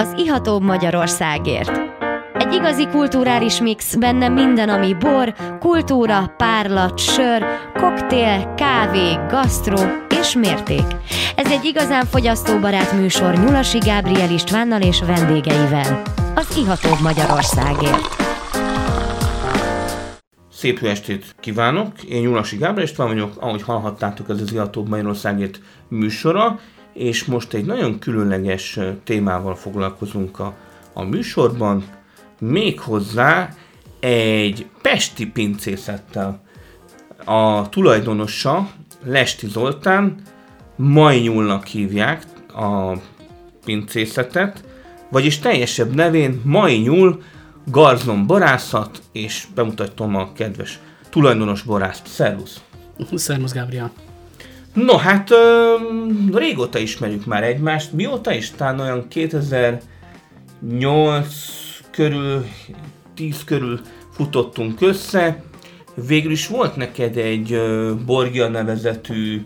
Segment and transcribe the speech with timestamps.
[0.00, 1.80] az ihatóbb Magyarországért.
[2.32, 9.78] Egy igazi kulturális mix, benne minden, ami bor, kultúra, párlat, sör, koktél, kávé, gasztró
[10.20, 10.84] és mérték.
[11.36, 16.02] Ez egy igazán fogyasztóbarát műsor Nyulasi Gábriel Istvánnal és vendégeivel.
[16.34, 18.06] Az ihatóbb Magyarországért.
[20.52, 22.02] Szép jó estét kívánok!
[22.02, 26.58] Én Nyulasi Gábriel István vagyok, ahogy hallhattátok, ez az Ihatóbb Magyarországért műsora,
[26.92, 30.54] és most egy nagyon különleges témával foglalkozunk a,
[30.92, 31.84] a műsorban,
[32.38, 33.48] méghozzá
[34.00, 36.42] egy pesti pincészettel.
[37.24, 38.70] A tulajdonosa,
[39.04, 40.22] Lesti Zoltán,
[40.76, 42.92] Majnyulnak hívják a
[43.64, 44.64] pincészetet,
[45.10, 47.22] vagyis teljesebb nevén Majnyul
[47.66, 50.78] Garzon borászat, és bemutatom a kedves
[51.10, 52.06] tulajdonos borászt.
[52.06, 52.60] Szervusz!
[53.14, 54.09] Szervusz, Gábriel!
[54.74, 55.74] No, hát ö,
[56.34, 57.92] régóta ismerjük már egymást.
[57.92, 58.50] Mióta is?
[58.50, 59.82] Talán olyan 2008
[61.90, 62.44] körül,
[63.14, 65.42] 10 körül futottunk össze.
[66.06, 69.42] Végül is volt neked egy ö, Borgia nevezetű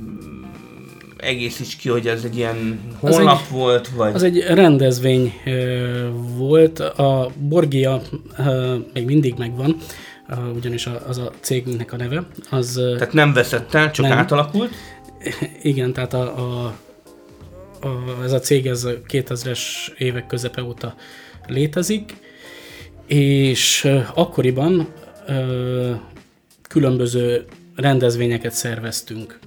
[0.00, 0.42] mm,
[1.16, 4.14] egészíts ki, hogy ez egy ilyen honlap egy, volt, vagy...
[4.14, 6.80] Az egy rendezvény ö, volt.
[6.80, 8.02] A Borgia
[8.38, 9.76] ö, még mindig megvan,
[10.28, 12.26] ö, ugyanis a, az a cégünknek a neve.
[12.50, 14.18] Az, Tehát nem veszett el, csak nem.
[14.18, 14.74] átalakult.
[15.62, 16.74] Igen, tehát a, a,
[17.80, 19.60] a, ez a cég ez a 2000-es
[19.98, 20.94] évek közepe óta
[21.46, 22.16] létezik,
[23.06, 24.88] és akkoriban
[25.26, 25.90] ö,
[26.68, 27.44] különböző
[27.76, 29.38] rendezvényeket szerveztünk,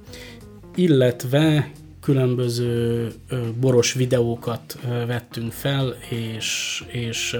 [0.76, 7.38] illetve különböző ö, boros videókat ö, vettünk fel, és, és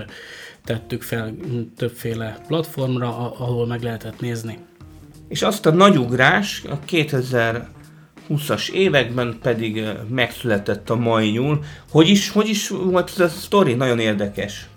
[0.66, 1.36] tettük fel
[1.78, 4.58] többféle platformra, a- ahol meg lehetett nézni.
[5.28, 11.64] És azt a nagy ugrás a 2020-as években pedig megszületett a mai nyúl.
[11.90, 13.74] Hogy is, hogy is volt ez a sztori?
[13.74, 14.68] Nagyon érdekes.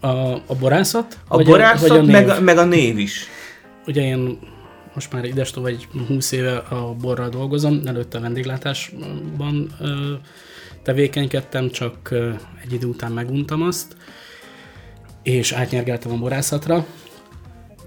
[0.00, 1.18] A, a borászat?
[1.28, 2.10] A borászat, vagy a név?
[2.10, 3.26] meg, a, meg a név is.
[3.86, 4.38] Ugye én
[4.94, 10.12] most már idestől vagy 20 éve a borral dolgozom, előtte vendéglátásban ö,
[10.82, 12.14] tevékenykedtem, csak
[12.64, 13.96] egy idő után meguntam azt,
[15.22, 16.86] és átnyergeltem a borászatra.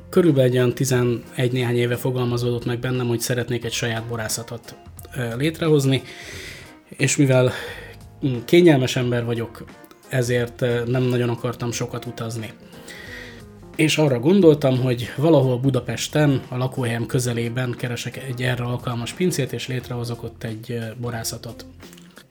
[0.10, 4.76] Körülbelül egy olyan 11 néhány éve fogalmazódott meg bennem, hogy szeretnék egy saját borászatot
[5.38, 6.02] létrehozni,
[6.90, 7.52] és mivel
[8.26, 9.66] mm, kényelmes ember vagyok,
[10.10, 12.54] ezért nem nagyon akartam sokat utazni
[13.76, 19.68] és arra gondoltam, hogy valahol Budapesten, a lakóhelyem közelében keresek egy erre alkalmas pincét, és
[19.68, 21.66] létrehozok ott egy borászatot.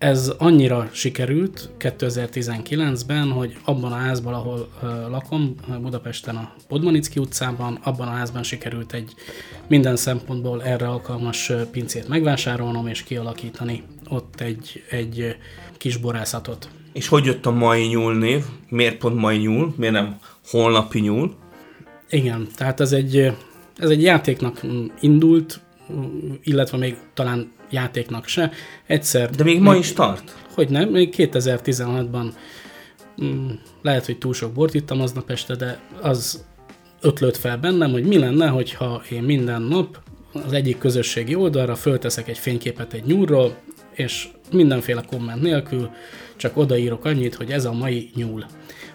[0.01, 4.69] Ez annyira sikerült 2019-ben, hogy abban a házban, ahol
[5.09, 9.15] lakom, Budapesten a Podmanicki utcában, abban a házban sikerült egy
[9.67, 15.37] minden szempontból erre alkalmas pincét megvásárolnom és kialakítani ott egy, egy
[15.77, 16.69] kis borászatot.
[16.93, 18.45] És hogy jött a mai nyúl név?
[18.69, 19.75] Miért pont mai nyúl?
[19.77, 20.19] Miért nem
[20.51, 21.35] holnapi nyúl?
[22.11, 23.17] Igen, tehát ez egy,
[23.77, 24.61] ez egy játéknak
[25.01, 25.61] indult,
[26.43, 28.53] illetve még talán játéknak se.
[28.87, 29.31] Egyszer...
[29.31, 30.37] De még ma is tart.
[30.55, 32.33] Hogy nem, még 2016-ban
[33.25, 33.49] mm,
[33.83, 36.45] lehet, hogy túl sok bort ittam aznap este, de az
[37.01, 39.99] ötlött fel bennem, hogy mi lenne, hogyha én minden nap
[40.33, 43.57] az egyik közösségi oldalra fölteszek egy fényképet egy nyúlról,
[43.95, 45.91] és mindenféle komment nélkül
[46.37, 48.45] csak odaírok annyit, hogy ez a mai nyúl.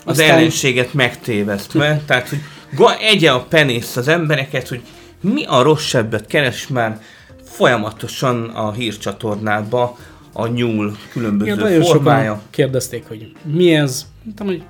[0.06, 2.40] Az ellenséget megtévesztve, tehát hogy
[3.00, 4.82] egye a penész az embereket, hogy
[5.22, 7.02] mi a rosszabbet keres már
[7.56, 9.98] folyamatosan a hírcsatornába
[10.34, 12.30] a nyúl különböző Igen, nagyon formája.
[12.32, 14.06] sokan kérdezték, hogy mi ez.
[14.24, 14.64] Mondtam, hogy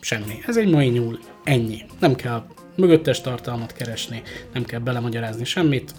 [0.00, 0.38] semmi.
[0.46, 1.18] Ez egy mai nyúl.
[1.44, 1.80] Ennyi.
[1.98, 2.42] Nem kell
[2.76, 4.22] mögöttes tartalmat keresni,
[4.52, 5.92] nem kell belemagyarázni semmit.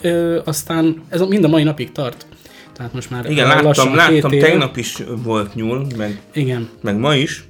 [0.00, 2.26] Ö, aztán ez mind a mai napig tart.
[2.72, 7.14] Tehát most már Igen, láttam, láttam éve- tegnap is volt nyúl, meg, Igen, meg ma
[7.14, 7.44] is.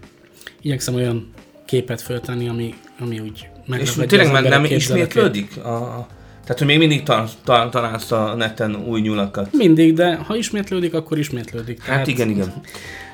[0.61, 1.31] igyekszem olyan
[1.67, 3.49] képet föltenni, ami, ami úgy
[3.79, 5.57] És tényleg már nem ismétlődik?
[5.57, 6.07] A,
[6.45, 9.49] tehát, hogy még mindig ta, ta, találsz a neten új nyulakat.
[9.53, 11.83] Mindig, de ha ismétlődik, akkor ismétlődik.
[11.83, 12.53] Hát igen, igen.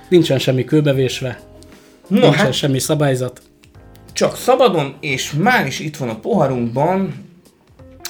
[0.08, 1.40] Nincsen semmi kőbevésve,
[2.08, 3.42] No, nincsen hát semmi szabályzat.
[4.12, 7.14] csak szabadon, és már is itt van a poharunkban,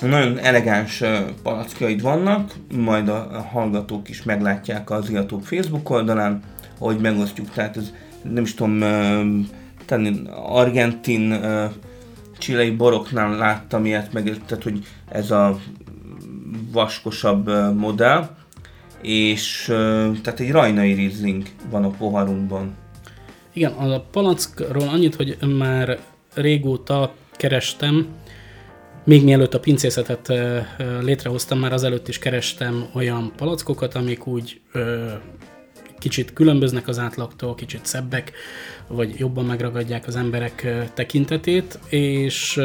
[0.00, 1.02] nagyon elegáns
[1.42, 6.42] palackjaid vannak, majd a, hallgatók is meglátják az Iatók Facebook oldalán,
[6.78, 7.92] ahogy megosztjuk, tehát ez
[8.22, 8.78] nem is tudom,
[9.86, 11.40] tenni argentin,
[12.40, 15.58] csilei boroknál láttam ilyet, meg tehát, hogy ez a
[16.72, 18.28] vaskosabb modell,
[19.02, 19.64] és
[20.22, 22.74] tehát egy rajnai rizling van a poharunkban.
[23.52, 25.98] Igen, a palackról annyit, hogy már
[26.34, 28.06] régóta kerestem,
[29.04, 30.32] még mielőtt a pincészetet
[31.02, 34.60] létrehoztam, már azelőtt is kerestem olyan palackokat, amik úgy
[36.00, 38.32] kicsit különböznek az átlagtól, kicsit szebbek,
[38.88, 42.60] vagy jobban megragadják az emberek tekintetét, és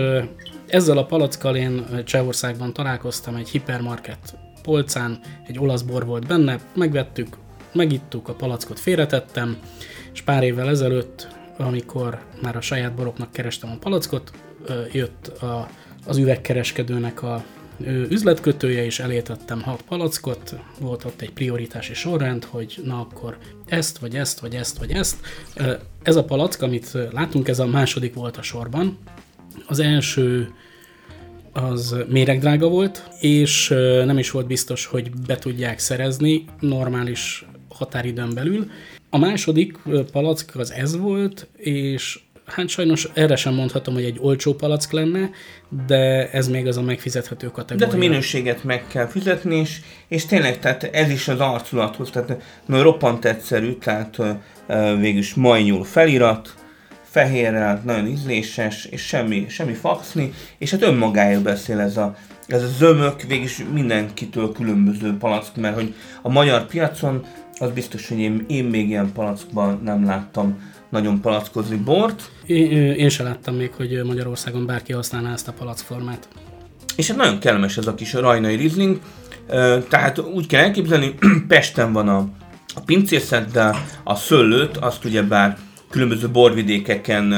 [0.68, 7.38] ezzel a palackkal én Csehországban találkoztam egy hipermarket polcán, egy olasz bor volt benne, megvettük,
[7.74, 9.58] megittuk, a palackot félretettem,
[10.14, 11.28] és pár évvel ezelőtt,
[11.58, 14.32] amikor már a saját boroknak kerestem a palackot,
[14.92, 15.70] jött a,
[16.06, 17.44] az üvegkereskedőnek a
[18.10, 24.16] üzletkötője, és elétettem hat palackot, volt ott egy prioritási sorrend, hogy na akkor ezt, vagy
[24.16, 25.18] ezt, vagy ezt, vagy ezt.
[26.04, 28.98] Ez a palack, amit látunk, ez a második volt a sorban.
[29.68, 30.54] Az első
[31.52, 33.68] az méregdrága volt, és
[34.06, 38.70] nem is volt biztos, hogy be tudják szerezni normális határidőn belül.
[39.10, 39.78] A második
[40.12, 45.30] palack az ez volt, és hát sajnos erre sem mondhatom, hogy egy olcsó palack lenne,
[45.88, 47.88] de ez még az a megfizethető kategória.
[47.88, 52.42] De a minőséget meg kell fizetni, és, és tényleg tehát ez is az arculathoz, tehát
[52.66, 54.18] mert roppant egyszerű, tehát
[55.00, 56.54] végülis majnyúl felirat,
[57.04, 62.16] fehérrel, nagyon ízléses, és semmi, semmi faxni, és hát önmagáért beszél ez a,
[62.48, 67.26] ez a zömök, végülis mindenkitől különböző palack, mert hogy a magyar piacon
[67.58, 72.32] az biztos, hogy én, én még ilyen palackban nem láttam nagyon palackozni bort.
[72.46, 76.28] Én, én sem láttam még, hogy Magyarországon bárki használná ezt a palackformát.
[76.96, 79.00] És hát nagyon kellemes ez a kis rajnai rizling,
[79.90, 81.16] tehát úgy kell elképzelni,
[81.48, 82.18] Pesten van a,
[82.76, 85.58] a pincészet, de a szőlőt azt ugye bár
[85.90, 87.34] különböző borvidékeken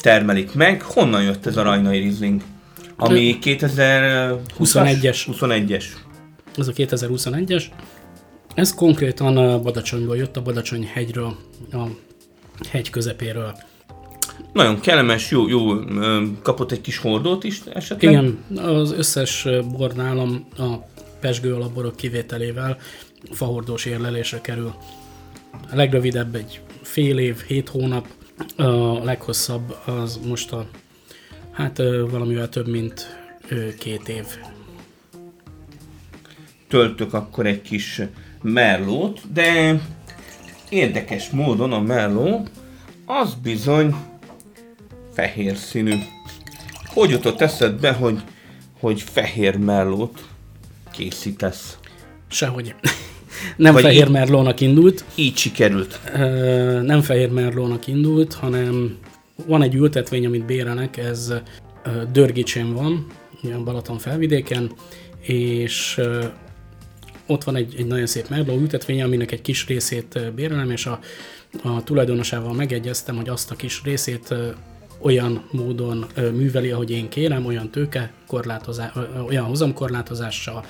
[0.00, 0.82] termelik meg.
[0.82, 2.42] Honnan jött ez a rajnai rizling?
[2.96, 5.26] Ami 2021-es.
[5.28, 5.84] 21-es.
[6.56, 7.64] Ez a 2021-es.
[8.54, 11.36] Ez konkrétan a Badacsonyból jött, a Badacsony hegyről,
[11.72, 11.86] a
[12.68, 13.56] hegy közepéről.
[14.52, 15.74] Nagyon kellemes, jó, jó,
[16.42, 18.12] kapott egy kis hordót is esetleg?
[18.12, 20.74] Igen, az összes bor nálam a
[21.20, 22.78] pesgő alapborok kivételével
[23.30, 24.74] fahordós érlelésre kerül.
[25.70, 28.06] A legrövidebb egy fél év, hét hónap,
[28.56, 30.66] a leghosszabb az most a,
[31.52, 31.78] hát
[32.10, 33.18] valamivel több, mint
[33.78, 34.24] két év.
[36.68, 38.02] Töltök akkor egy kis
[38.42, 39.80] merlót, de
[40.68, 42.46] érdekes módon a melló
[43.04, 43.94] az bizony
[45.16, 45.94] fehér színű.
[46.84, 48.22] Hogy jutott eszedbe, hogy,
[48.80, 50.24] hogy fehér mellót
[50.92, 51.78] készítesz?
[52.28, 52.74] Sehogy.
[53.56, 55.04] Nem Vagy fehér így, merlónak indult.
[55.14, 56.00] Így sikerült.
[56.82, 58.98] Nem fehér merlónak indult, hanem
[59.46, 61.32] van egy ültetvény, amit bérelnek, ez
[62.12, 63.06] Dörgicsén van,
[63.42, 64.72] a Balaton felvidéken,
[65.20, 66.00] és
[67.26, 71.00] ott van egy, egy nagyon szép merló ültetvény, aminek egy kis részét bérelem, és a,
[71.62, 74.34] a tulajdonosával megegyeztem, hogy azt a kis részét
[74.98, 78.92] olyan módon műveli, ahogy én kérem, olyan tőke korlátozás,
[79.26, 80.64] olyan hozamkorlátozással,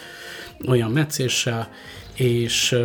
[0.69, 1.69] olyan meccéssel,
[2.15, 2.77] és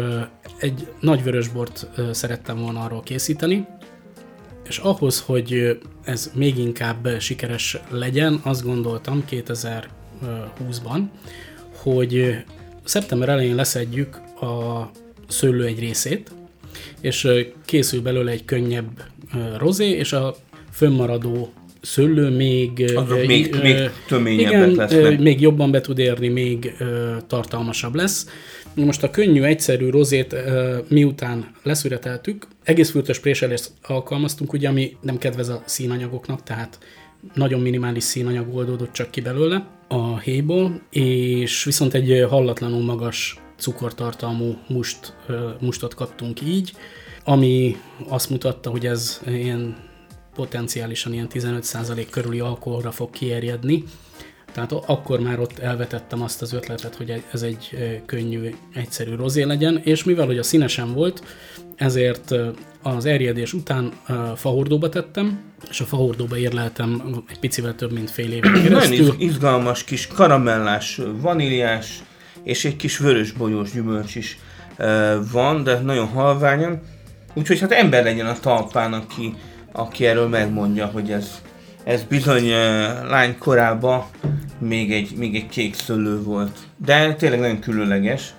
[0.57, 3.67] egy nagy vörösbort szerettem volna arról készíteni,
[4.67, 11.01] és ahhoz, hogy ez még inkább sikeres legyen, azt gondoltam 2020-ban,
[11.75, 12.43] hogy
[12.83, 14.89] szeptember elején leszedjük a
[15.27, 16.31] szőlő egy részét,
[17.01, 17.27] és
[17.65, 19.03] készül belőle egy könnyebb
[19.57, 20.35] rozé, és a
[20.71, 22.91] fönnmaradó szőlő még...
[22.95, 25.19] Azok még, ö, még töményebbek igen, lesznek.
[25.19, 28.27] még jobban be tud érni, még ö, tartalmasabb lesz.
[28.75, 35.17] Most a könnyű, egyszerű rozét ö, miután leszüreteltük, egész fürtös préselést alkalmaztunk, ugye, ami nem
[35.17, 36.79] kedvez a színanyagoknak, tehát
[37.33, 44.57] nagyon minimális színanyag oldódott csak ki belőle a héjból, és viszont egy hallatlanul magas cukortartalmú
[44.67, 45.13] must,
[45.59, 46.71] mustot kaptunk így,
[47.23, 49.75] ami azt mutatta, hogy ez ilyen
[50.41, 53.83] potenciálisan ilyen 15% körüli alkoholra fog kierjedni.
[54.51, 59.81] Tehát akkor már ott elvetettem azt az ötletet, hogy ez egy könnyű, egyszerű rozé legyen,
[59.83, 61.23] és mivel hogy a színesen volt,
[61.75, 62.35] ezért
[62.81, 63.91] az erjedés után
[64.35, 68.97] fahordóba tettem, és a fahordóba érleltem egy picivel több, mint fél éven keresztül.
[68.97, 72.03] Nagyon izgalmas kis karamellás, vaníliás,
[72.43, 74.39] és egy kis vörös bolyós gyümölcs is
[75.31, 76.81] van, de nagyon halványan.
[77.33, 79.35] Úgyhogy hát ember legyen a talpán, aki
[79.71, 81.41] aki erről megmondja, hogy ez,
[81.83, 82.49] ez bizony
[83.09, 84.05] lány korában
[84.59, 86.57] még egy, még egy kék szőlő volt.
[86.85, 88.33] De tényleg nagyon különleges.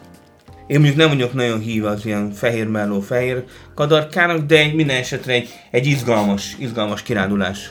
[0.66, 4.96] Én mondjuk nem vagyok nagyon hív az ilyen fehér melló, fehér kadarkának, de egy, minden
[4.96, 7.70] esetre egy, egy izgalmas, izgalmas kirándulás.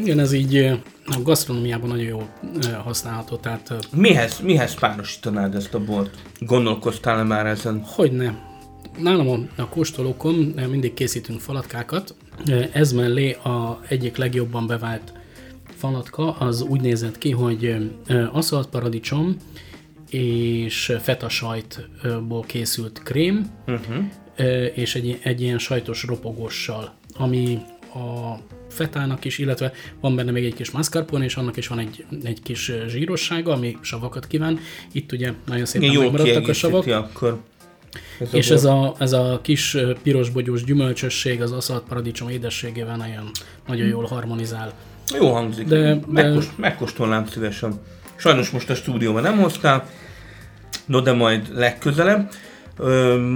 [0.00, 0.56] Igen, ez így
[1.06, 2.28] a gasztronómiában nagyon jó
[2.84, 3.36] használható.
[3.36, 6.14] Tehát, mihez, mihez párosítanád ezt a bort?
[6.38, 7.82] Gondolkoztál már ezen?
[7.86, 8.53] Hogyne.
[8.98, 10.34] Nálam a, a kóstolókon
[10.70, 12.14] mindig készítünk falatkákat,
[12.72, 15.12] ez mellé a egyik legjobban bevált
[15.76, 17.76] falatka az úgy nézett ki, hogy
[18.32, 19.36] aszalt paradicsom
[20.10, 24.04] és feta sajtból készült krém, uh-huh.
[24.74, 27.58] és egy, egy ilyen sajtos ropogóssal, ami
[27.94, 32.04] a fetának is, illetve van benne még egy kis mascarpone, és annak is van egy,
[32.22, 34.58] egy kis zsírossága, ami savakat kíván.
[34.92, 36.86] Itt ugye nagyon szépen Jól megmaradtak a savak.
[36.86, 37.40] akkor.
[38.20, 38.56] Ez És bor.
[38.56, 43.30] ez a, ez a kis ö, pirosbogyós gyümölcsösség az aszalt paradicsom édességével nagyon,
[43.66, 44.72] nagyon jól harmonizál.
[45.18, 45.66] Jó hangzik.
[45.66, 47.80] De- De, de- megkóstolnám szívesen.
[48.16, 49.86] Sajnos most a stúdióban nem hoztál,
[50.86, 52.30] no de majd legközelebb.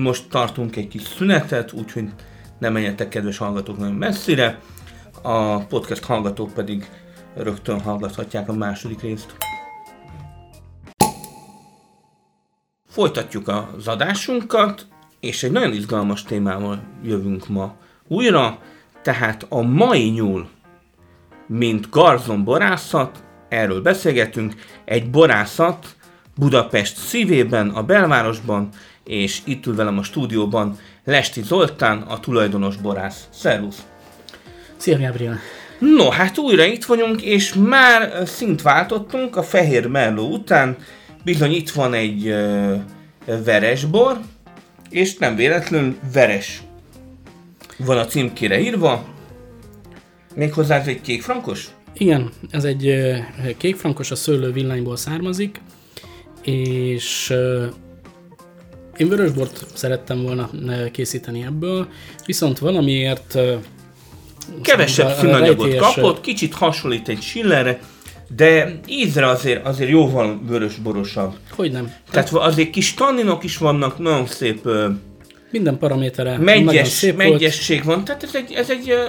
[0.02, 2.04] Most tartunk egy kis szünetet, úgyhogy
[2.58, 4.58] ne menjetek kedves hallgatók nagyon messzire.
[5.22, 6.88] A podcast hallgatók pedig
[7.36, 9.36] rögtön hallgathatják a második részt.
[12.98, 14.86] Folytatjuk az adásunkat,
[15.20, 17.74] és egy nagyon izgalmas témával jövünk ma
[18.08, 18.58] újra,
[19.02, 20.48] tehát a mai nyúl
[21.46, 25.86] mint garzon borászat, erről beszélgetünk, egy borászat
[26.36, 28.68] Budapest szívében, a belvárosban,
[29.04, 33.28] és itt ül velem a stúdióban Lesti Zoltán, a tulajdonos borász.
[33.30, 33.82] Szervusz!
[34.76, 35.38] Szia, Gabriel!
[35.78, 40.76] No, hát újra itt vagyunk, és már szint váltottunk a fehér melló után.
[41.24, 42.74] Bizony itt van egy ö,
[43.44, 44.20] veresbor,
[44.90, 46.62] és nem véletlenül veres
[47.76, 49.04] van a címkére írva.
[50.34, 51.68] Méghozzá ez egy kék frankos?
[51.92, 53.16] Igen, ez egy ö,
[53.56, 55.60] kékfrankos, a szőlő villanyból származik,
[56.42, 57.34] és
[58.96, 60.50] én vörösbort szerettem volna
[60.92, 61.88] készíteni ebből,
[62.26, 63.38] viszont valamiért
[64.62, 67.80] Kevesebb színanyagot ö, kapott, kicsit hasonlít egy Schillerre,
[68.36, 71.34] de ízre azért, azért jóval vörösborosabb.
[71.50, 71.92] Hogy nem?
[72.10, 74.88] Tehát azért kis tanninok is vannak, nagyon szép ö,
[75.50, 77.30] Minden paramétere nagyon megyes, szép volt.
[77.30, 79.02] megyesség van, tehát ez egy, ez egy ö,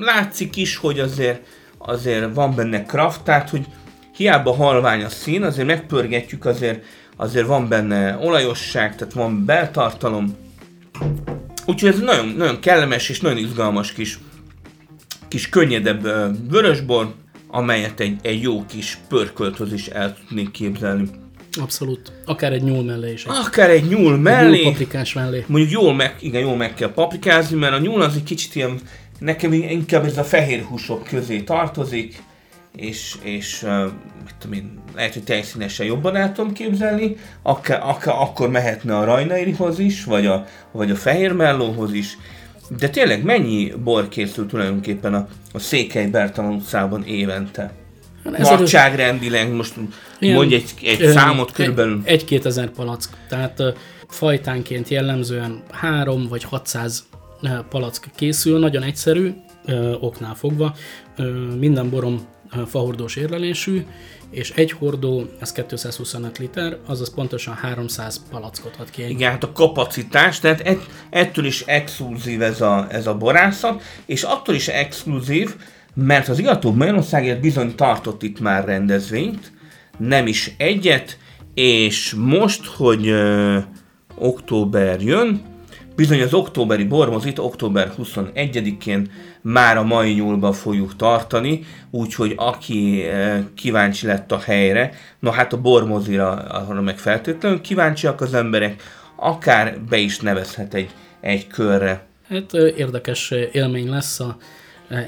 [0.00, 1.40] látszik is, hogy azért,
[1.78, 3.66] azért van benne kraft, tehát hogy
[4.16, 6.84] hiába halvány a szín, azért megpörgetjük, azért,
[7.16, 10.36] azért van benne olajosság, tehát van beltartalom.
[11.66, 14.18] Úgyhogy ez nagyon, nagyon kellemes és nagyon izgalmas kis,
[15.28, 16.02] kis könnyedebb
[16.50, 17.14] vörösbor,
[17.48, 21.08] amelyet egy, egy jó kis pörkölthöz is el tudnék képzelni.
[21.60, 22.12] Abszolút.
[22.24, 23.24] Akár egy nyúl mellé is.
[23.24, 25.44] Egy Akár egy nyúl nyúl mellé, paprikás mellé.
[25.46, 28.80] mondjuk jól meg, igen, jól meg kell paprikázni, mert a nyúl az egy kicsit ilyen,
[29.18, 32.22] nekem inkább ez a fehér húsok közé tartozik,
[32.76, 33.82] és, és uh,
[34.24, 39.04] mit tudom én, lehet, hogy tejszínesen jobban el tudom képzelni, akár, akár, akkor mehetne a
[39.04, 42.16] rajnairihoz is, vagy a, vagy a fehér mellóhoz is,
[42.78, 47.72] de tényleg mennyi bor készül tulajdonképpen a, a Székely Bertalan utcában évente?
[48.24, 49.74] Ez erős- Nagyságrendileg most
[50.18, 52.00] Ilyen, mondj egy, egy ö, számot egy- körülbelül.
[52.04, 53.08] Egy-két ezer palack.
[53.28, 53.70] Tehát ö,
[54.08, 57.06] fajtánként jellemzően 3 vagy 600
[57.42, 59.32] ö, palack készül, nagyon egyszerű,
[59.66, 60.74] ö, oknál fogva.
[61.16, 62.26] Ö, Minden borom
[62.66, 63.86] fahordós érlelésű,
[64.30, 69.44] és egy hordó, ez 225 liter, azaz pontosan 300 palackot ad ki egy Igen, hát
[69.44, 74.68] a kapacitás, tehát ett, ettől is exkluzív ez a, ez a borászat, és attól is
[74.68, 75.56] exkluzív,
[75.94, 79.52] mert az Igató Magyarországért bizony tartott itt már rendezvényt,
[79.98, 81.18] nem is egyet,
[81.54, 83.58] és most, hogy ö,
[84.14, 85.47] október jön,
[85.98, 93.44] bizony az októberi bormozit október 21-én már a mai nyúlban fogjuk tartani, úgyhogy aki eh,
[93.54, 98.82] kíváncsi lett a helyre, no hát a bormozira arra meg feltétlenül kíváncsiak az emberek,
[99.16, 100.90] akár be is nevezhet egy,
[101.20, 102.06] egy körre.
[102.28, 104.36] Hát ö, érdekes ö, élmény lesz a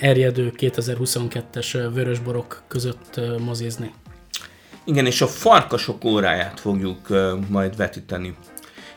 [0.01, 3.93] erjedő 2022-es ö, vörösborok között mozizni.
[4.85, 7.09] Igen, és a farkasok óráját fogjuk
[7.49, 8.35] majd vetíteni.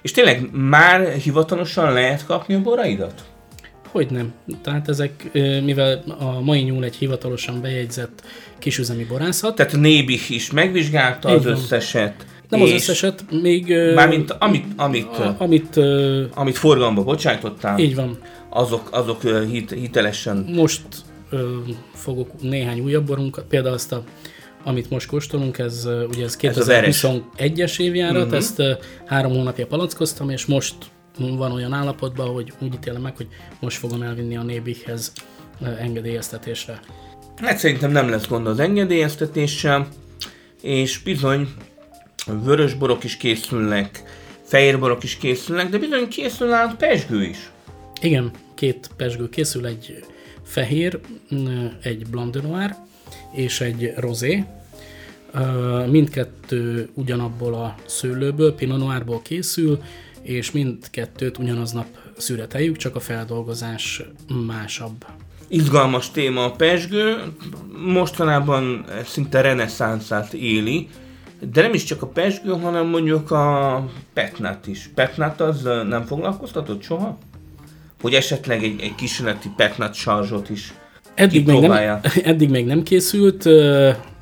[0.03, 3.23] És tényleg már hivatalosan lehet kapni a boraidat?
[3.87, 4.33] Hogy nem.
[4.61, 5.29] Tehát ezek,
[5.63, 8.23] mivel a mai nyúl egy hivatalosan bejegyzett
[8.59, 12.25] kisüzemi borászat, Tehát Nébih is megvizsgálta az összeset.
[12.49, 13.73] nem az összeset, még...
[13.95, 15.79] Mármint amit, amit, a, amit
[16.33, 18.17] amit forgalomba bocsájtottál, így van.
[18.49, 20.37] azok, azok hit, hitelesen.
[20.55, 20.81] Most
[21.29, 21.57] ö,
[21.93, 24.03] fogok néhány újabb borunkat, például azt a
[24.63, 27.05] amit most kóstolunk, ez ugye ez Ez a veres.
[27.37, 28.37] 2021-es évjárat, uh-huh.
[28.37, 28.61] ezt
[29.05, 30.75] három hónapja palackoztam, és most
[31.17, 33.27] van olyan állapotban, hogy úgy ítélem meg, hogy
[33.59, 35.11] most fogom elvinni a Nébihhez
[35.61, 36.79] ö, engedélyeztetésre.
[37.35, 39.87] Hát szerintem nem lesz gond az engedélyeztetéssel,
[40.61, 41.47] és bizony
[42.43, 44.03] vörös borok is készülnek,
[44.43, 47.51] fehér borok is készülnek, de bizony készül nálunk pesgő is.
[48.01, 50.03] Igen, két pesgő készül, egy
[50.43, 50.99] fehér,
[51.81, 52.75] egy blanc de noir
[53.31, 54.45] és egy rosé.
[55.33, 59.81] Ö, Mindkettő ugyanabból a szőlőből, Pinot Noirból készül,
[60.21, 61.85] és mindkettőt ugyanaznap
[62.17, 64.03] szüreteljük, csak a feldolgozás
[64.47, 65.05] másabb.
[65.47, 67.17] Izgalmas téma a pesgő,
[67.85, 70.89] mostanában szinte reneszánszát éli,
[71.51, 74.89] de nem is csak a pesgő, hanem mondjuk a petnát is.
[74.95, 77.17] Petnát az nem foglalkoztatott soha?
[78.01, 80.73] Hogy esetleg egy, egy kísérleti petnát sarzsot is
[81.15, 83.49] eddig még, nem, eddig még nem készült,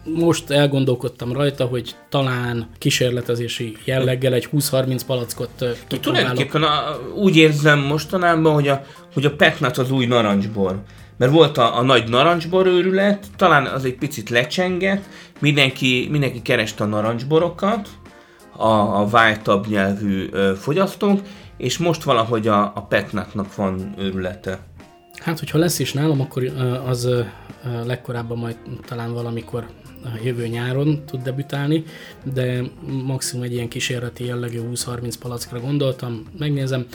[0.03, 6.01] most elgondolkodtam rajta, hogy talán kísérletezési jelleggel egy 20-30 palackot kipróbálok.
[6.01, 8.81] Tulajdonképpen a, úgy érzem mostanában, hogy a,
[9.13, 10.81] hogy a petnat az új narancsbor
[11.21, 15.03] mert volt a, a nagy narancsbor őrület, talán az egy picit lecsengett,
[15.39, 17.89] mindenki, mindenki kereste a narancsborokat,
[18.57, 21.19] a, a vájtabb nyelvű ö, fogyasztók,
[21.57, 24.59] és most valahogy a, a petnatnak van őrülete.
[25.21, 26.43] Hát, hogyha lesz is nálam, akkor
[26.85, 27.09] az
[27.85, 29.67] legkorábban majd talán valamikor
[30.23, 31.83] jövő nyáron tud debütálni,
[32.33, 32.61] de
[33.05, 36.25] maximum egy ilyen kísérleti jellegű 20-30 palackra gondoltam.
[36.37, 36.85] Megnézem,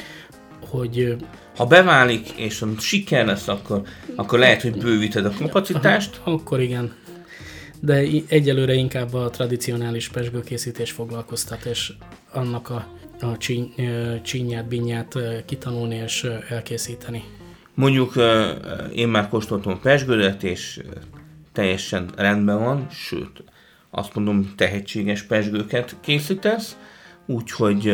[0.69, 1.17] hogy
[1.57, 3.83] ha beválik, és siker lesz, akkor,
[4.15, 6.21] akkor lehet, hogy bővíted a kapacitást.
[6.21, 6.95] Aha, akkor igen.
[7.81, 11.93] De egyelőre inkább a tradicionális pesgőkészítés foglalkoztat, és
[12.33, 12.87] annak a,
[13.21, 13.75] a csíny,
[14.23, 17.23] csínyát, binyát kitanulni és elkészíteni.
[17.77, 18.15] Mondjuk
[18.95, 20.83] én már kóstoltam pesgődet, és
[21.53, 23.45] teljesen rendben van, sőt,
[23.91, 26.77] azt mondom, tehetséges pesgőket készítesz,
[27.27, 27.93] úgyhogy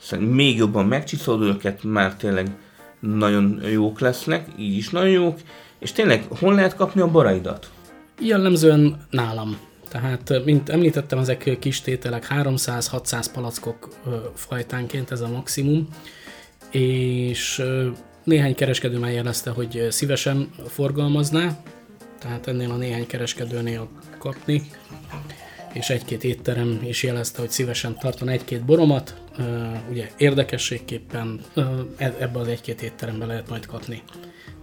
[0.00, 2.56] Szerintem még jobban megcsiszolod őket, már tényleg
[3.00, 5.38] nagyon jók lesznek, így is nagyon jók,
[5.78, 7.70] és tényleg hol lehet kapni a boraidat?
[8.20, 9.58] Jellemzően nálam.
[9.88, 13.88] Tehát, mint említettem, ezek kis tételek, 300-600 palackok
[14.34, 15.88] fajtánként ez a maximum,
[16.70, 17.62] és
[18.28, 21.60] néhány kereskedő már jelezte, hogy szívesen forgalmazná,
[22.18, 24.62] tehát ennél a néhány kereskedőnél kapni,
[25.72, 29.14] és egy-két étterem is jelezte, hogy szívesen tartan egy-két boromat,
[29.90, 31.40] ugye érdekességképpen
[31.96, 34.02] e-, ebbe az egy-két étterembe lehet majd kapni.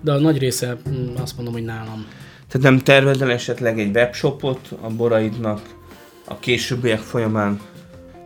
[0.02, 2.08] De a nagy része mm, azt mondom, hogy nálam.
[2.48, 5.76] Tehát nem tervezel esetleg egy webshopot a boraidnak
[6.26, 7.62] a későbbiek folyamán?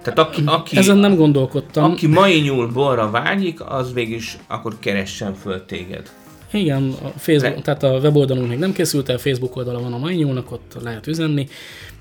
[0.04, 1.92] Tehát aki, aki, Ezen nem gondolkodtam.
[1.92, 6.12] Aki mai nyúl borra vágyik, az végig akkor keressen föl téged.
[6.52, 7.62] Igen, a Facebook, Le...
[7.62, 11.08] tehát a weboldalunk még nem készült el, Facebook oldala van a mai nyúlnak, ott lehet
[11.08, 11.48] üzenni.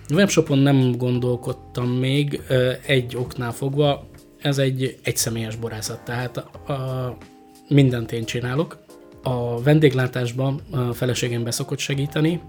[0.08, 2.40] A webshopon nem gondolkodtam még
[2.86, 4.06] egy oknál fogva,
[4.38, 7.16] ez egy egyszemélyes borászat, tehát a, a,
[7.68, 8.78] mindent én csinálok.
[9.22, 12.40] A vendéglátásban a feleségem beszokott segíteni,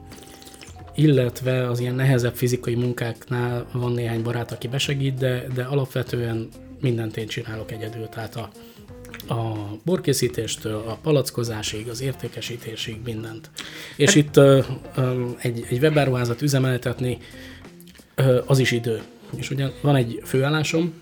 [0.96, 6.48] illetve az ilyen nehezebb fizikai munkáknál van néhány barát, aki besegít, de, de alapvetően
[6.82, 8.50] mindent én csinálok egyedül, tehát a,
[9.34, 13.50] a borkészítéstől, a palackozásig, az értékesítésig, mindent.
[13.96, 14.66] És hát- itt uh,
[14.98, 17.18] um, egy, egy webáruházat üzemeltetni,
[18.18, 19.02] uh, az is idő.
[19.36, 20.94] És ugye van egy főállásom,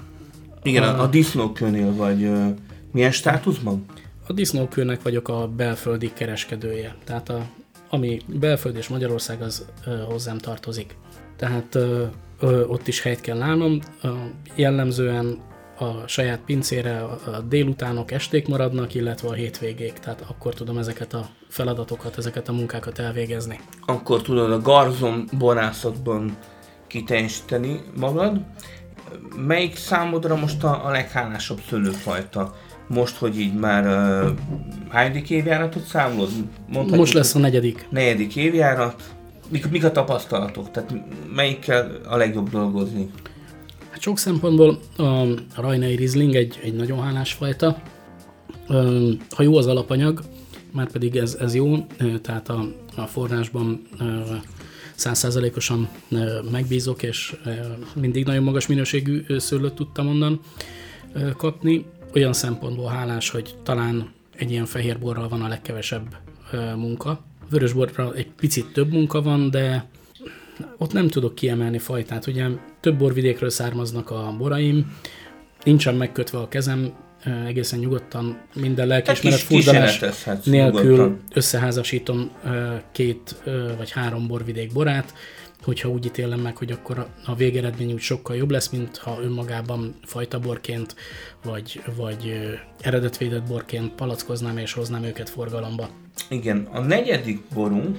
[0.64, 2.48] igen, a, a disznókőnél vagy uh,
[2.92, 3.86] milyen státuszban?
[4.28, 6.96] A disznókőnek vagyok a belföldi kereskedője.
[7.04, 7.46] Tehát a,
[7.90, 9.66] ami belföld és Magyarország az
[10.08, 10.96] hozzám tartozik.
[11.36, 11.78] Tehát
[12.68, 13.80] ott is helyt kell állnom.
[14.56, 15.46] Jellemzően
[15.80, 21.30] a saját pincére a délutánok, esték maradnak, illetve a hétvégék, tehát akkor tudom ezeket a
[21.48, 23.60] feladatokat, ezeket a munkákat elvégezni.
[23.86, 26.38] Akkor tudod a garzon borászatban
[26.88, 28.40] kiteljesíteni magad,
[29.36, 32.56] melyik számodra most a, a leghálásabb szőlőfajta?
[32.88, 34.32] Most, hogy így már uh,
[34.90, 36.30] hányadik évjáratot számolod?
[36.66, 37.88] Mondhatjuk, most lesz a negyedik.
[37.90, 39.16] Negyedik évjárat.
[39.50, 40.72] Mik, mik a tapasztalatok?
[40.72, 40.94] Tehát
[41.36, 43.10] melyikkel a legjobb dolgozni?
[43.90, 47.82] Hát sok szempontból a, a Rajnai Riesling egy, egy nagyon hálás fajta.
[49.36, 50.22] Ha jó az alapanyag,
[50.72, 51.86] már pedig ez, ez jó,
[52.22, 53.88] tehát a, a forrásban
[54.96, 55.88] százszázalékosan
[56.52, 57.36] megbízok, és
[57.96, 60.40] mindig nagyon magas minőségű szőlőt tudtam onnan
[61.38, 61.86] kapni.
[62.18, 66.16] Olyan szempontból hálás, hogy talán egy ilyen fehérborral van a legkevesebb
[66.76, 67.20] munka.
[67.50, 69.90] Vörösborra egy picit több munka van, de
[70.78, 72.28] ott nem tudok kiemelni fajtát.
[72.28, 72.48] Ugye
[72.80, 74.98] több borvidékről származnak a boraim,
[75.64, 80.00] nincsen megkötve a kezem, egészen nyugodtan minden lelkiismeret furdalás
[80.44, 81.22] nélkül nyugodtan.
[81.34, 82.32] összeházasítom
[82.92, 83.36] két
[83.78, 85.14] vagy három borvidék borát,
[85.64, 89.96] hogyha úgy ítélem meg, hogy akkor a végeredmény úgy sokkal jobb lesz, mint ha önmagában
[90.04, 90.96] fajtaborként
[91.44, 92.34] vagy, vagy
[92.82, 95.90] eredetvédett borként palackoznám és hoznám őket forgalomba.
[96.30, 97.98] Igen, a negyedik borunk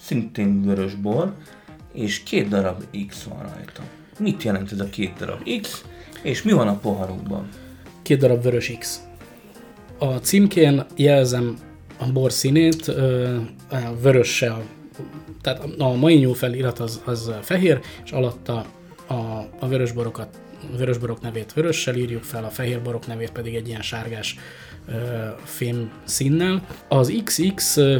[0.00, 1.34] szintén vörös bor,
[1.92, 3.82] és két darab X van rajta.
[4.18, 5.84] Mit jelent ez a két darab X,
[6.22, 7.48] és mi van a poharunkban?
[8.02, 9.00] Két darab vörös X.
[9.98, 11.58] A címkén jelzem
[11.98, 12.92] a bor színét
[14.02, 14.62] vörössel,
[15.40, 18.66] tehát a mai nyúl felirat az, az fehér, és alatta
[19.06, 19.14] a,
[19.58, 20.28] a vörösborokat,
[20.74, 24.38] a vörösborok nevét vörössel írjuk fel, a fehérborok nevét pedig egy ilyen sárgás
[24.88, 24.92] ö,
[25.44, 26.66] fém színnel.
[26.88, 27.98] Az XX ö,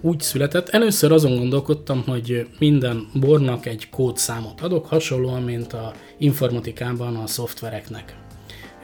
[0.00, 0.68] úgy született.
[0.68, 8.16] Először azon gondolkodtam, hogy minden bornak egy kódszámot adok, hasonlóan, mint a informatikában a szoftvereknek.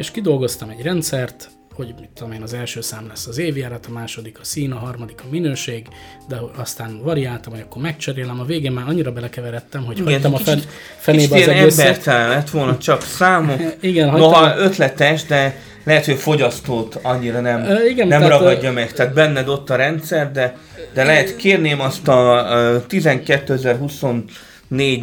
[0.00, 3.92] És kidolgoztam egy rendszert, hogy mit tudom én, az első szám lesz az évjárat, a
[3.92, 5.86] második a szín, a harmadik a minőség,
[6.28, 8.40] de aztán variáltam, hogy akkor megcserélem.
[8.40, 10.62] A végén már annyira belekeveredtem, hogy Igen, hagytam a fen,
[10.98, 11.86] fenébe az egészet.
[11.86, 13.60] embertelen lett volna, csak számok.
[13.80, 14.10] Igen.
[14.10, 18.92] Noha ötletes, de lehet, hogy fogyasztót annyira nem, igen, nem tehát, ragadja meg.
[18.92, 20.56] Tehát benned ott a rendszer, de,
[20.94, 25.02] de lehet kérném azt a, a 12024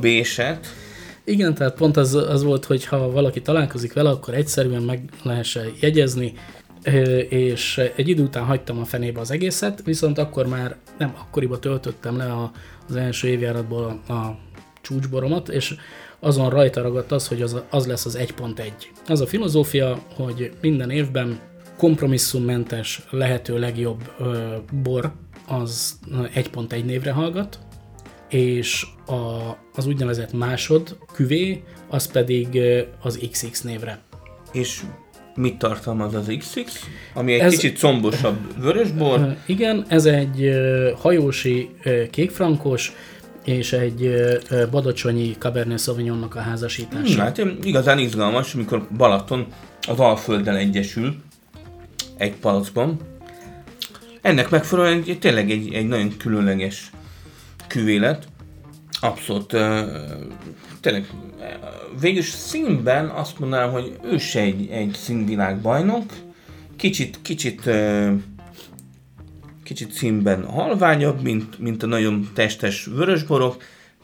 [0.00, 0.66] B-set,
[1.24, 5.72] igen, tehát pont az, az volt, hogy ha valaki találkozik vele, akkor egyszerűen meg lehessen
[5.80, 6.34] jegyezni,
[7.28, 12.16] és egy idő után hagytam a fenébe az egészet, viszont akkor már nem akkoriban töltöttem
[12.16, 12.50] le a,
[12.88, 14.38] az első évjáratból a, a
[14.80, 15.74] csúcsboromat, és
[16.20, 18.70] azon rajta ragadt az, hogy az, az lesz az 1.1.
[19.08, 21.38] Az a filozófia, hogy minden évben
[21.76, 25.12] kompromisszummentes, lehető legjobb ö, bor
[25.46, 27.58] az 1.1 névre hallgat,
[28.32, 29.14] és a,
[29.74, 32.60] az úgynevezett másod küvé, az pedig
[33.02, 33.98] az XX névre.
[34.52, 34.80] És
[35.34, 36.88] mit tartalmaz az XX?
[37.14, 39.36] Ami egy ez, kicsit combosabb vörösbor?
[39.46, 40.50] Igen, ez egy
[40.98, 41.70] hajósi
[42.10, 42.92] kékfrankos,
[43.44, 44.14] és egy
[44.70, 47.12] badacsonyi Cabernet Sauvignonnak a házasítása.
[47.12, 49.46] Hmm, hát igazán izgalmas, amikor Balaton
[49.88, 51.14] az Alfölddel egyesül
[52.16, 52.96] egy palacban.
[54.20, 56.90] Ennek megfelelően tényleg egy, egy nagyon különleges
[57.72, 58.26] küvélet.
[59.00, 59.52] Abszolút.
[59.52, 59.60] Uh,
[60.80, 61.06] tényleg
[62.00, 66.12] végül színben azt mondanám, hogy ő se egy, egy színvilágbajnok.
[66.76, 67.70] Kicsit, kicsit
[69.62, 73.62] kicsit színben halványabb, mint, mint a nagyon testes vörösborok,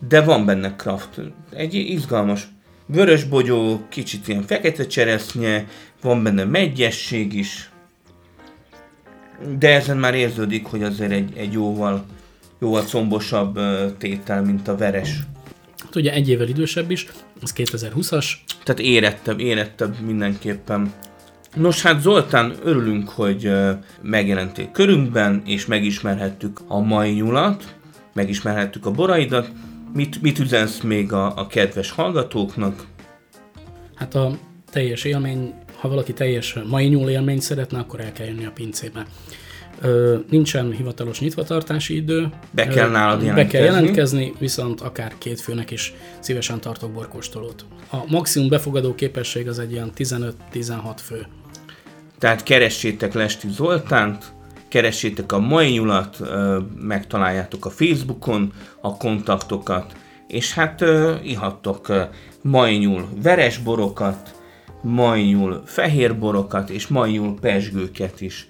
[0.09, 1.21] de van benne kraft.
[1.53, 2.49] Egy izgalmas
[2.87, 5.67] vörösbogyó, kicsit ilyen fekete cseresznye,
[6.03, 7.71] van benne megyesség is,
[9.59, 12.05] de ezen már érződik, hogy azért egy, egy jóval
[12.61, 13.59] jóval combosabb
[13.99, 15.19] tétel, mint a veres.
[15.79, 17.07] Hát ugye egy évvel idősebb is,
[17.43, 18.27] az 2020-as.
[18.65, 20.93] Tehát érettebb, érettebb mindenképpen.
[21.55, 23.51] Nos hát Zoltán, örülünk, hogy
[24.03, 27.77] megjelentél körünkben, és megismerhettük a mai nyulat,
[28.13, 29.51] megismerhettük a boraidat.
[29.95, 32.87] Mit, mit üzensz még a, a kedves hallgatóknak?
[33.95, 34.39] Hát a
[34.71, 39.07] teljes élmény, ha valaki teljes mai nyúl élményt szeretne, akkor el kell jönni a pincébe.
[40.31, 42.29] Nincsen hivatalos nyitvatartási idő.
[42.51, 43.45] Be kell nálad jelentkezni.
[43.45, 47.65] Be kell jelentkezni, viszont akár két főnek is szívesen tartok borkóstolót.
[47.91, 50.33] A maximum befogadó képesség az egy ilyen 15-16
[51.03, 51.27] fő.
[52.19, 54.33] Tehát keressétek Lesti Zoltánt,
[54.69, 56.19] keressétek a mai nyulat,
[56.81, 59.93] megtaláljátok a Facebookon a kontaktokat,
[60.27, 60.85] és hát
[61.23, 61.93] ihattok
[62.43, 64.35] mai nyúl veres borokat,
[64.83, 68.49] mai nyúl fehér borokat, és mai nyúl pesgőket is.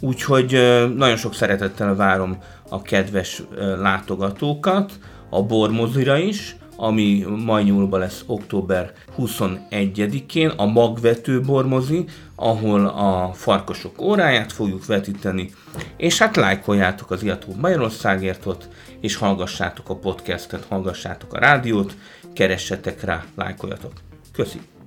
[0.00, 0.50] Úgyhogy
[0.96, 3.42] nagyon sok szeretettel várom a kedves
[3.78, 4.92] látogatókat,
[5.30, 14.52] a bormozira is, ami Majnyúlba lesz október 21-én, a magvető bormozi, ahol a farkasok óráját
[14.52, 15.50] fogjuk vetíteni,
[15.96, 18.68] és hát lájkoljátok az Iató Magyarországértot,
[19.00, 21.94] és hallgassátok a podcastet, hallgassátok a rádiót,
[22.32, 23.92] keressetek rá, lájkoljatok.
[24.32, 24.79] Köszönöm!